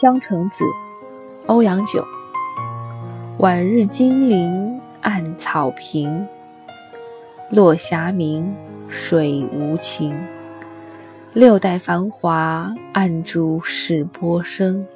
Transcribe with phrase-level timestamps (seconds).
[0.00, 0.64] 江城子，
[1.44, 2.02] 欧阳九。
[3.36, 6.26] 晚日金陵暗草平，
[7.50, 8.50] 落霞明，
[8.88, 10.18] 水无情。
[11.34, 14.86] 六代繁华，暗烛试波声。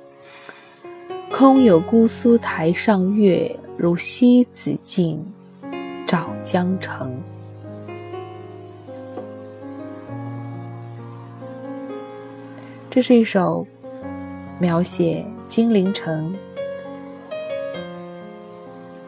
[1.30, 5.22] 空有姑苏台上月，如西子镜，
[6.06, 7.14] 照江城。
[12.88, 13.66] 这是一首
[14.64, 16.34] 描写金陵城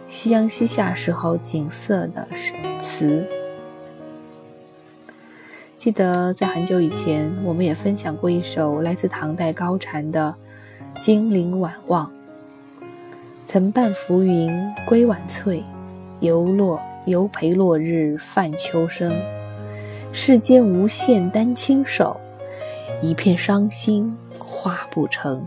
[0.07, 2.29] 夕阳西下时候景色的
[2.79, 3.27] 词。
[5.79, 10.35] 记得在很久以前，我们也分享过一首来自唐代高禅的
[11.01, 12.07] 《金陵晚望》。
[13.47, 14.53] 曾伴浮云
[14.85, 15.65] 归晚翠，
[16.21, 19.11] 犹落犹陪落日泛秋声。
[20.13, 22.21] 世间无限丹青手，
[23.01, 24.15] 一片伤心
[24.57, 25.47] 画不成。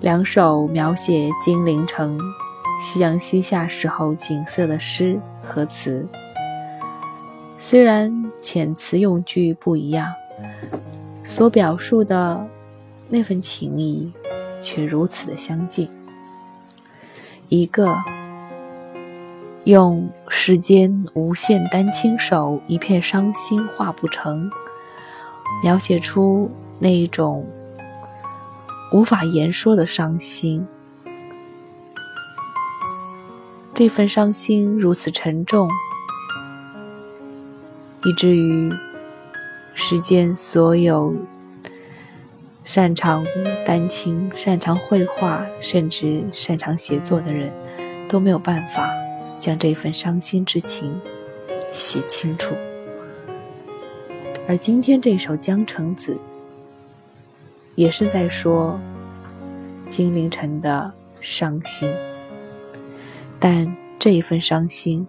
[0.00, 2.20] 两首描写金陵城
[2.78, 6.06] 夕阳西下时候景色的诗和词。
[7.56, 10.12] 虽然遣词用句不一样，
[11.24, 12.46] 所表述的
[13.08, 14.12] 那份情谊
[14.60, 15.88] 却如此的相近。
[17.48, 17.96] 一个
[19.64, 24.50] 用“世间无限丹青手，一片伤心画不成”，
[25.62, 27.46] 描写出那一种
[28.92, 30.66] 无法言说的伤心。
[33.74, 35.68] 这份伤心如此沉重。
[38.06, 38.70] 以至于
[39.72, 41.14] 世间所有
[42.62, 43.24] 擅长
[43.64, 47.50] 丹青、擅长绘画，甚至擅长写作的人，
[48.06, 48.90] 都没有办法
[49.38, 51.00] 将这份伤心之情
[51.72, 52.54] 写清楚。
[54.46, 56.12] 而今天这首《江城子》，
[57.76, 58.78] 也是在说
[59.88, 61.90] 金陵城的伤心，
[63.40, 65.06] 但这一份伤心。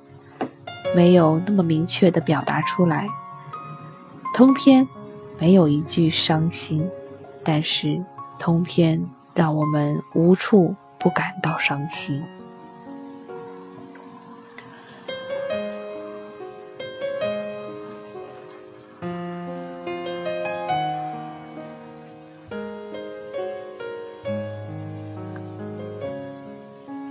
[0.95, 3.09] 没有那么明确的表达出来，
[4.34, 4.88] 通篇
[5.38, 6.90] 没有一句伤心，
[7.44, 8.01] 但是
[8.40, 12.24] 通篇让我们无处不感到伤心。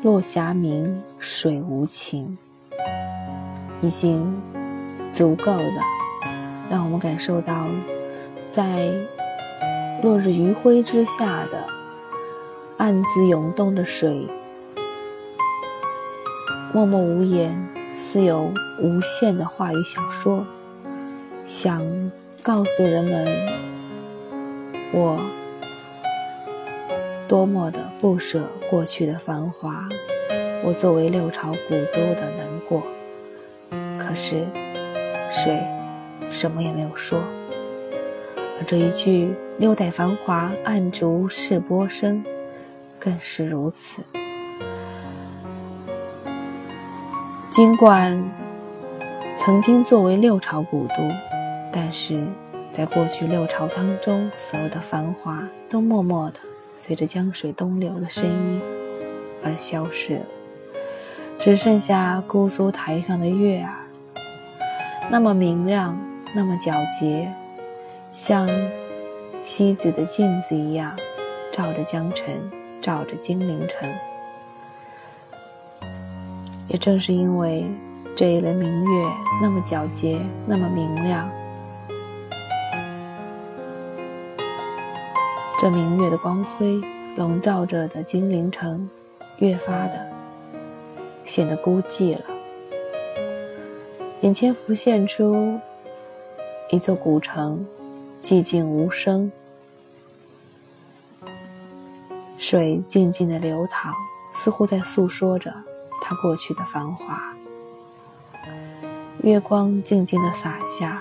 [0.05, 2.37] 落霞明，水无情。
[3.81, 4.39] 已经
[5.15, 5.83] 足够了，
[6.69, 7.67] 让我们感受到，
[8.53, 8.93] 在
[10.03, 11.67] 落日余晖之下的
[12.77, 14.29] 暗自涌动的水，
[16.75, 17.57] 默默无言，
[17.95, 20.45] 似有无限的话语想说，
[21.47, 21.81] 想
[22.43, 23.27] 告诉人们，
[24.93, 25.19] 我
[27.27, 29.89] 多么的不舍过去的繁华，
[30.63, 32.83] 我作为六朝古都的难过。
[33.99, 34.47] 可是，
[35.31, 35.63] 谁
[36.31, 37.21] 什么也没有说。
[38.59, 42.23] 而这一句“六代繁华，暗烛试波声”，
[43.01, 44.03] 更是如此。
[47.51, 48.23] 尽管
[49.37, 50.95] 曾经作为六朝古都，
[51.73, 52.23] 但是
[52.73, 56.39] 在过去六朝当中，所有的繁华都默默的
[56.77, 58.61] 随着江水东流的声音
[59.43, 60.27] 而消失了，
[61.39, 63.75] 只剩下姑苏台上的月儿。
[65.11, 65.99] 那么明亮，
[66.35, 67.33] 那么皎洁，
[68.13, 68.49] 像
[69.43, 70.97] 西子的镜子一样，
[71.53, 72.27] 照着江城，
[72.81, 73.89] 照着金陵城。
[76.69, 77.65] 也正是因为
[78.17, 79.07] 这一轮明月
[79.43, 81.31] 那么皎洁，那么明亮，
[85.61, 86.81] 这明月的光辉
[87.17, 88.89] 笼罩着的金陵城，
[89.39, 90.13] 越发的
[91.25, 92.25] 显得孤寂了。
[94.21, 95.59] 眼前浮现出
[96.71, 97.65] 一座古城，
[98.21, 99.31] 寂静无声，
[102.37, 103.95] 水静静的流淌，
[104.33, 105.55] 似乎在诉说着
[106.03, 107.33] 它过去的繁华。
[109.23, 111.01] 月光静静的洒下，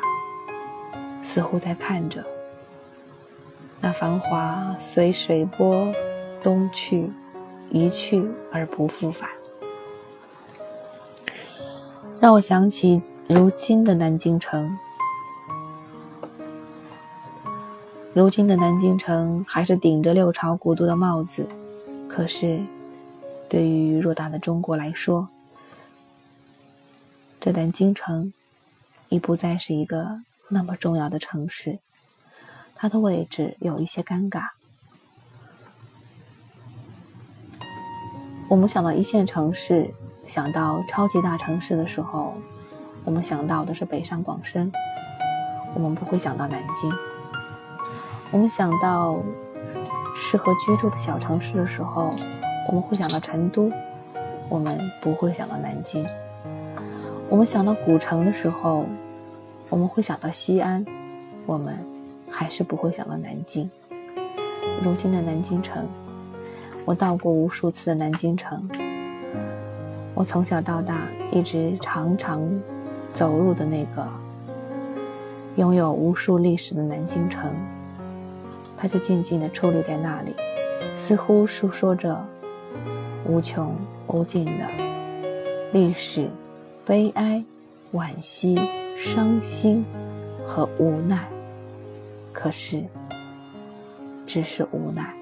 [1.24, 2.24] 似乎在看着
[3.86, 5.94] 那繁华随水波
[6.42, 7.12] 东去，
[7.70, 9.30] 一去而不复返，
[12.22, 13.02] 让我想起。
[13.28, 14.78] 如今的南京城，
[18.14, 21.50] 如今的南京城还是顶着六朝古都的帽子，
[22.08, 22.62] 可是，
[23.50, 25.28] 对于偌大的中国来说，
[27.40, 28.34] 这南京城
[29.10, 31.80] 已不再是一个那么重要的城市，
[32.76, 34.50] 它的位置有一些尴尬。
[38.50, 39.90] 我们想到一线城市
[40.28, 42.36] 想到超级大城市的时候
[43.04, 44.72] 我们想到的是北上广深
[45.74, 46.94] 我们不会想到南京。
[48.30, 49.20] 我们想到
[50.16, 52.14] 适合居住的小城市的时候
[52.68, 53.72] 我们会想到成都
[54.50, 56.06] 我们不会想到南京。
[57.30, 58.86] 我们想到古城的时候
[59.70, 60.86] 我们会想到西安
[61.48, 61.76] 我们
[62.34, 63.70] 还是不会想到南京。
[64.84, 65.88] 如今的南京城。
[66.86, 68.70] 我到过无数次的南京城，
[70.14, 72.46] 我从小到大一直常常
[73.14, 74.06] 走入的那个
[75.56, 77.50] 拥有无数历史的南京城，
[78.76, 80.36] 它就静静地矗立在那里，
[80.98, 82.22] 似乎诉说着
[83.26, 83.74] 无穷
[84.08, 84.68] 无尽的
[85.72, 86.28] 历史、
[86.86, 87.42] 悲哀、
[87.94, 88.60] 惋惜、
[88.98, 89.86] 伤心
[90.46, 91.33] 和无奈。
[92.34, 92.84] 可是，
[94.28, 95.14] 只是无奈。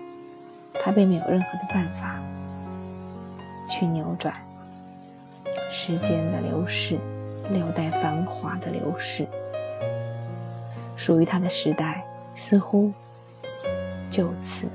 [0.84, 2.19] 他并没有任何的办法
[3.69, 4.34] 去扭转
[5.69, 6.98] 时间的流逝，
[7.52, 9.28] 六代繁华的流逝，
[10.96, 12.04] 属于他的时代
[12.34, 12.92] 似乎
[14.10, 14.66] 就此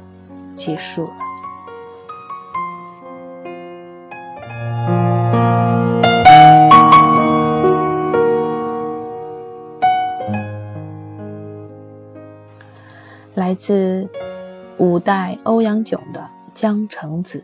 [0.55, 1.25] 结束了。
[13.37, 14.09] 来自。
[14.79, 16.21] 五代欧阳炯的
[16.53, 17.43] 《江城子》：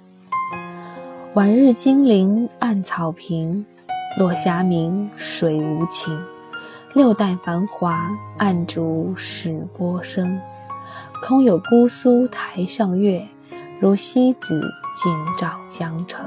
[1.35, 3.65] 晚日金陵暗草坪，
[4.19, 6.19] 落霞明水无情。
[6.94, 10.39] 六代繁华，暗烛使波声。
[11.23, 13.27] 空有姑苏台上月，
[13.79, 14.61] 如西子
[14.94, 16.23] 尽照江城。